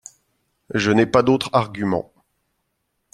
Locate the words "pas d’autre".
1.05-1.51